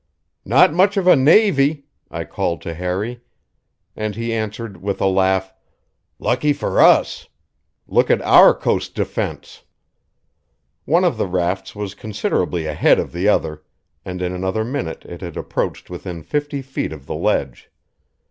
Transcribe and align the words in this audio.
"Not 0.45 0.73
much 0.73 0.97
of 0.97 1.05
a 1.05 1.15
navy," 1.15 1.85
I 2.09 2.23
called 2.23 2.63
to 2.63 2.73
Harry; 2.73 3.21
and 3.95 4.15
he 4.15 4.33
answered, 4.33 4.81
with 4.81 4.99
a 4.99 5.05
laugh: 5.05 5.53
"Lucky 6.17 6.53
for 6.53 6.81
us! 6.81 7.27
Look 7.87 8.09
at 8.09 8.19
our 8.23 8.55
coast 8.55 8.95
defense!" 8.95 9.63
One 10.85 11.05
of 11.05 11.17
the 11.17 11.27
rafts 11.27 11.75
was 11.75 11.93
considerably 11.93 12.65
ahead 12.65 12.97
of 12.97 13.11
the 13.11 13.27
other, 13.27 13.61
and 14.03 14.23
in 14.23 14.33
another 14.33 14.65
minute 14.65 15.05
it 15.05 15.21
had 15.21 15.37
approached 15.37 15.91
within 15.91 16.23
fifty 16.23 16.63
feet 16.63 16.91
of 16.93 17.05
the 17.05 17.13
ledge. 17.13 17.69